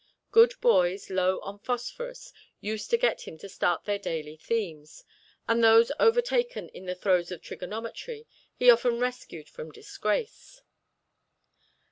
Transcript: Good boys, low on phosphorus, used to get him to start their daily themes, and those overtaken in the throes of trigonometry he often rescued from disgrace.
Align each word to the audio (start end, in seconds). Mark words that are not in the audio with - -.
Good 0.31 0.55
boys, 0.61 1.11
low 1.11 1.39
on 1.41 1.59
phosphorus, 1.59 2.33
used 2.59 2.89
to 2.89 2.97
get 2.97 3.27
him 3.27 3.37
to 3.37 3.47
start 3.47 3.83
their 3.83 3.99
daily 3.99 4.35
themes, 4.35 5.03
and 5.47 5.63
those 5.63 5.91
overtaken 5.99 6.69
in 6.69 6.87
the 6.87 6.95
throes 6.95 7.29
of 7.31 7.43
trigonometry 7.43 8.25
he 8.55 8.71
often 8.71 8.99
rescued 8.99 9.47
from 9.47 9.71
disgrace. 9.71 10.63